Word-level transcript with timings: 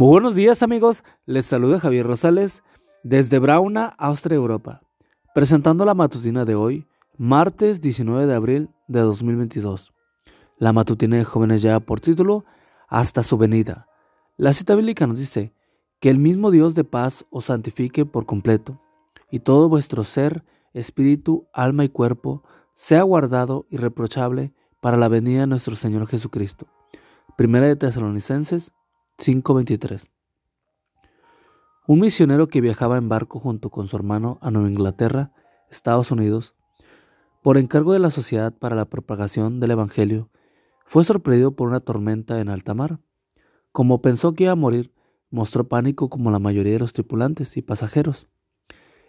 Muy 0.00 0.12
buenos 0.12 0.34
días 0.34 0.62
amigos, 0.62 1.04
les 1.26 1.44
saluda 1.44 1.78
Javier 1.78 2.06
Rosales 2.06 2.62
desde 3.02 3.38
Brauna, 3.38 3.84
Austria, 3.98 4.36
Europa, 4.36 4.80
presentando 5.34 5.84
la 5.84 5.92
matutina 5.92 6.46
de 6.46 6.54
hoy, 6.54 6.86
martes 7.18 7.82
19 7.82 8.24
de 8.24 8.34
abril 8.34 8.70
de 8.88 9.00
2022. 9.00 9.92
La 10.56 10.72
matutina 10.72 11.18
de 11.18 11.24
jóvenes 11.24 11.60
ya 11.60 11.80
por 11.80 12.00
título 12.00 12.46
Hasta 12.88 13.22
su 13.22 13.36
venida. 13.36 13.88
La 14.38 14.54
cita 14.54 14.74
bíblica 14.74 15.06
nos 15.06 15.18
dice 15.18 15.52
que 16.00 16.08
el 16.08 16.16
mismo 16.16 16.50
Dios 16.50 16.74
de 16.74 16.84
paz 16.84 17.26
os 17.28 17.44
santifique 17.44 18.06
por 18.06 18.24
completo, 18.24 18.80
y 19.30 19.40
todo 19.40 19.68
vuestro 19.68 20.02
ser, 20.04 20.46
espíritu, 20.72 21.46
alma 21.52 21.84
y 21.84 21.90
cuerpo 21.90 22.42
sea 22.72 23.02
guardado 23.02 23.66
irreprochable 23.68 24.54
para 24.80 24.96
la 24.96 25.08
venida 25.08 25.40
de 25.40 25.46
nuestro 25.48 25.76
Señor 25.76 26.06
Jesucristo. 26.06 26.68
Primera 27.36 27.66
de 27.66 27.76
Tesalonicenses 27.76 28.72
5:23 29.20 30.08
Un 31.86 32.00
misionero 32.00 32.48
que 32.48 32.62
viajaba 32.62 32.96
en 32.96 33.10
barco 33.10 33.38
junto 33.38 33.68
con 33.68 33.86
su 33.86 33.96
hermano 33.96 34.38
a 34.40 34.50
Nueva 34.50 34.70
Inglaterra, 34.70 35.34
Estados 35.70 36.10
Unidos, 36.10 36.54
por 37.42 37.58
encargo 37.58 37.92
de 37.92 37.98
la 37.98 38.08
Sociedad 38.08 38.56
para 38.56 38.76
la 38.76 38.86
Propagación 38.86 39.60
del 39.60 39.72
Evangelio, 39.72 40.30
fue 40.86 41.04
sorprendido 41.04 41.54
por 41.54 41.68
una 41.68 41.80
tormenta 41.80 42.40
en 42.40 42.48
alta 42.48 42.72
mar. 42.72 43.00
Como 43.72 44.00
pensó 44.00 44.32
que 44.32 44.44
iba 44.44 44.52
a 44.52 44.56
morir, 44.56 44.94
mostró 45.28 45.68
pánico 45.68 46.08
como 46.08 46.30
la 46.30 46.38
mayoría 46.38 46.72
de 46.72 46.78
los 46.78 46.94
tripulantes 46.94 47.58
y 47.58 47.62
pasajeros. 47.62 48.26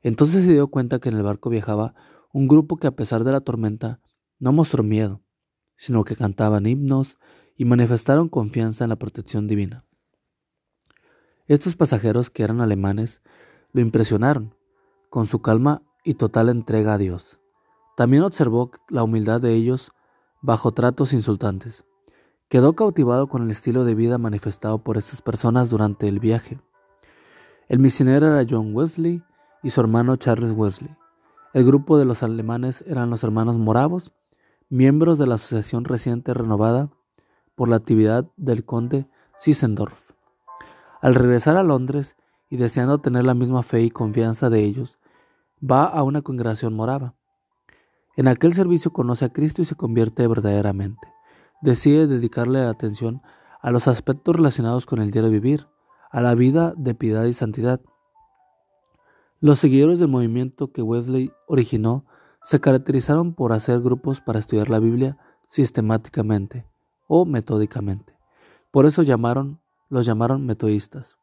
Entonces 0.00 0.46
se 0.46 0.52
dio 0.54 0.68
cuenta 0.68 1.00
que 1.00 1.10
en 1.10 1.16
el 1.16 1.22
barco 1.22 1.50
viajaba 1.50 1.94
un 2.32 2.48
grupo 2.48 2.78
que 2.78 2.86
a 2.86 2.96
pesar 2.96 3.24
de 3.24 3.32
la 3.32 3.42
tormenta 3.42 4.00
no 4.38 4.52
mostró 4.52 4.82
miedo, 4.82 5.22
sino 5.76 6.02
que 6.04 6.16
cantaban 6.16 6.64
himnos 6.64 7.18
y 7.56 7.66
manifestaron 7.66 8.30
confianza 8.30 8.84
en 8.84 8.90
la 8.90 8.96
protección 8.96 9.46
divina. 9.46 9.84
Estos 11.48 11.76
pasajeros, 11.76 12.28
que 12.28 12.42
eran 12.42 12.60
alemanes, 12.60 13.22
lo 13.72 13.80
impresionaron 13.80 14.54
con 15.08 15.26
su 15.26 15.40
calma 15.40 15.82
y 16.04 16.14
total 16.14 16.50
entrega 16.50 16.92
a 16.92 16.98
Dios. 16.98 17.40
También 17.96 18.22
observó 18.22 18.70
la 18.90 19.02
humildad 19.02 19.40
de 19.40 19.54
ellos 19.54 19.92
bajo 20.42 20.72
tratos 20.72 21.14
insultantes. 21.14 21.84
Quedó 22.50 22.74
cautivado 22.74 23.28
con 23.28 23.42
el 23.42 23.50
estilo 23.50 23.84
de 23.84 23.94
vida 23.94 24.18
manifestado 24.18 24.84
por 24.84 24.98
estas 24.98 25.22
personas 25.22 25.70
durante 25.70 26.06
el 26.06 26.20
viaje. 26.20 26.60
El 27.66 27.78
misionero 27.78 28.26
era 28.26 28.46
John 28.48 28.74
Wesley 28.74 29.22
y 29.62 29.70
su 29.70 29.80
hermano 29.80 30.16
Charles 30.16 30.52
Wesley. 30.52 30.94
El 31.54 31.64
grupo 31.64 31.96
de 31.96 32.04
los 32.04 32.22
alemanes 32.22 32.84
eran 32.86 33.08
los 33.08 33.24
hermanos 33.24 33.56
moravos, 33.56 34.12
miembros 34.68 35.18
de 35.18 35.26
la 35.26 35.36
asociación 35.36 35.86
reciente 35.86 36.34
renovada 36.34 36.90
por 37.54 37.70
la 37.70 37.76
actividad 37.76 38.30
del 38.36 38.66
conde 38.66 39.08
Sissendorf. 39.38 40.07
Al 41.00 41.14
regresar 41.14 41.56
a 41.56 41.62
Londres 41.62 42.16
y 42.50 42.56
deseando 42.56 42.98
tener 43.00 43.24
la 43.24 43.34
misma 43.34 43.62
fe 43.62 43.82
y 43.82 43.90
confianza 43.90 44.50
de 44.50 44.64
ellos, 44.64 44.98
va 45.62 45.84
a 45.84 46.02
una 46.02 46.22
congregación 46.22 46.74
morava. 46.74 47.14
En 48.16 48.26
aquel 48.26 48.52
servicio 48.52 48.92
conoce 48.92 49.24
a 49.24 49.32
Cristo 49.32 49.62
y 49.62 49.64
se 49.64 49.76
convierte 49.76 50.26
verdaderamente. 50.26 51.06
Decide 51.62 52.06
dedicarle 52.06 52.62
la 52.62 52.70
atención 52.70 53.22
a 53.60 53.70
los 53.70 53.86
aspectos 53.86 54.34
relacionados 54.34 54.86
con 54.86 55.00
el 55.00 55.10
diario 55.10 55.30
vivir, 55.30 55.68
a 56.10 56.20
la 56.20 56.34
vida 56.34 56.74
de 56.76 56.94
piedad 56.94 57.24
y 57.24 57.34
santidad. 57.34 57.80
Los 59.40 59.60
seguidores 59.60 60.00
del 60.00 60.08
movimiento 60.08 60.72
que 60.72 60.82
Wesley 60.82 61.30
originó 61.46 62.06
se 62.42 62.60
caracterizaron 62.60 63.34
por 63.34 63.52
hacer 63.52 63.80
grupos 63.80 64.20
para 64.20 64.38
estudiar 64.38 64.68
la 64.68 64.80
Biblia 64.80 65.16
sistemáticamente 65.48 66.66
o 67.06 67.24
metódicamente. 67.24 68.16
Por 68.70 68.86
eso 68.86 69.02
llamaron 69.02 69.60
los 69.88 70.06
llamaron 70.06 70.46
metodistas. 70.46 71.18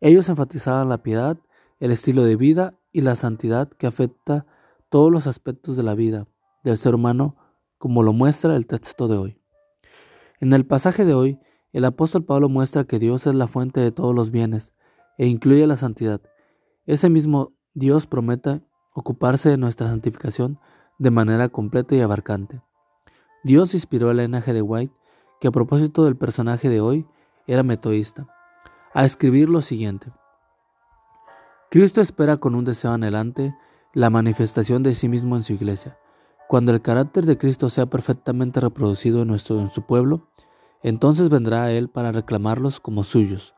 Ellos 0.00 0.28
enfatizaban 0.28 0.88
la 0.88 1.02
piedad, 1.02 1.38
el 1.80 1.90
estilo 1.90 2.24
de 2.24 2.36
vida 2.36 2.74
y 2.92 3.00
la 3.02 3.16
santidad 3.16 3.68
que 3.68 3.86
afecta 3.86 4.46
todos 4.88 5.10
los 5.10 5.26
aspectos 5.26 5.76
de 5.76 5.82
la 5.82 5.94
vida 5.94 6.26
del 6.64 6.76
ser 6.76 6.94
humano, 6.94 7.36
como 7.78 8.02
lo 8.02 8.12
muestra 8.12 8.56
el 8.56 8.66
texto 8.66 9.08
de 9.08 9.16
hoy. 9.16 9.40
En 10.40 10.52
el 10.52 10.66
pasaje 10.66 11.04
de 11.04 11.14
hoy, 11.14 11.38
el 11.72 11.84
apóstol 11.84 12.24
Pablo 12.24 12.48
muestra 12.48 12.84
que 12.84 12.98
Dios 12.98 13.26
es 13.26 13.34
la 13.34 13.48
fuente 13.48 13.80
de 13.80 13.92
todos 13.92 14.14
los 14.14 14.30
bienes 14.30 14.74
e 15.18 15.26
incluye 15.26 15.66
la 15.66 15.76
santidad. 15.76 16.20
Ese 16.86 17.10
mismo 17.10 17.54
Dios 17.74 18.06
promete 18.06 18.62
ocuparse 18.94 19.50
de 19.50 19.58
nuestra 19.58 19.88
santificación 19.88 20.58
de 20.98 21.10
manera 21.10 21.48
completa 21.48 21.94
y 21.94 22.00
abarcante. 22.00 22.62
Dios 23.44 23.74
inspiró 23.74 24.08
a 24.08 24.12
Elena 24.12 24.42
G. 24.42 24.52
de 24.52 24.62
White, 24.62 24.94
que 25.40 25.48
a 25.48 25.52
propósito 25.52 26.04
del 26.04 26.16
personaje 26.16 26.68
de 26.68 26.80
hoy, 26.80 27.06
era 27.46 27.62
metodista, 27.62 28.26
a 28.94 29.04
escribir 29.04 29.48
lo 29.48 29.62
siguiente. 29.62 30.12
Cristo 31.70 32.00
espera 32.00 32.36
con 32.36 32.54
un 32.54 32.64
deseo 32.64 32.92
anhelante 32.92 33.54
la 33.92 34.10
manifestación 34.10 34.82
de 34.82 34.94
sí 34.94 35.08
mismo 35.08 35.36
en 35.36 35.42
su 35.42 35.52
iglesia. 35.52 35.98
Cuando 36.48 36.72
el 36.72 36.80
carácter 36.80 37.26
de 37.26 37.38
Cristo 37.38 37.68
sea 37.70 37.86
perfectamente 37.86 38.60
reproducido 38.60 39.22
en, 39.22 39.28
nuestro, 39.28 39.60
en 39.60 39.70
su 39.70 39.82
pueblo, 39.82 40.28
entonces 40.82 41.28
vendrá 41.28 41.64
a 41.64 41.72
Él 41.72 41.88
para 41.88 42.12
reclamarlos 42.12 42.78
como 42.78 43.02
suyos. 43.02 43.54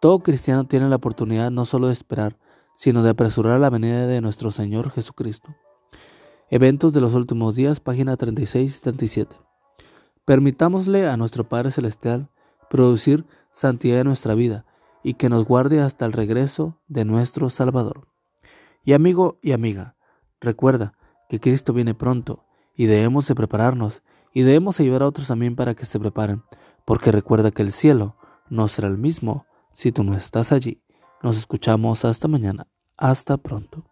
Todo 0.00 0.20
cristiano 0.20 0.64
tiene 0.66 0.88
la 0.88 0.96
oportunidad 0.96 1.50
no 1.50 1.64
solo 1.64 1.86
de 1.86 1.92
esperar, 1.92 2.38
sino 2.74 3.02
de 3.02 3.10
apresurar 3.10 3.60
la 3.60 3.70
venida 3.70 4.06
de 4.06 4.20
nuestro 4.20 4.50
Señor 4.50 4.90
Jesucristo. 4.90 5.54
Eventos 6.50 6.92
de 6.92 7.00
los 7.00 7.14
últimos 7.14 7.56
días, 7.56 7.80
página 7.80 8.16
36 8.16 8.78
y 8.78 8.80
37. 8.80 9.36
Permitámosle 10.24 11.08
a 11.08 11.16
nuestro 11.16 11.48
Padre 11.48 11.70
Celestial 11.70 12.30
producir 12.70 13.26
santidad 13.52 14.00
en 14.00 14.06
nuestra 14.06 14.34
vida 14.34 14.64
y 15.02 15.14
que 15.14 15.28
nos 15.28 15.44
guarde 15.44 15.80
hasta 15.80 16.04
el 16.06 16.12
regreso 16.12 16.78
de 16.88 17.04
nuestro 17.04 17.50
Salvador. 17.50 18.08
Y 18.84 18.92
amigo 18.92 19.38
y 19.42 19.52
amiga, 19.52 19.96
recuerda 20.40 20.94
que 21.28 21.40
Cristo 21.40 21.72
viene 21.72 21.94
pronto 21.94 22.44
y 22.74 22.86
debemos 22.86 23.26
de 23.26 23.34
prepararnos 23.34 24.02
y 24.32 24.42
debemos 24.42 24.80
ayudar 24.80 25.02
a 25.02 25.06
otros 25.06 25.28
también 25.28 25.56
para 25.56 25.74
que 25.74 25.84
se 25.84 25.98
preparen, 25.98 26.42
porque 26.84 27.12
recuerda 27.12 27.50
que 27.50 27.62
el 27.62 27.72
cielo 27.72 28.16
no 28.48 28.68
será 28.68 28.88
el 28.88 28.98
mismo 28.98 29.46
si 29.72 29.92
tú 29.92 30.04
no 30.04 30.14
estás 30.14 30.52
allí. 30.52 30.82
Nos 31.22 31.38
escuchamos 31.38 32.04
hasta 32.04 32.28
mañana. 32.28 32.66
Hasta 32.96 33.36
pronto. 33.36 33.87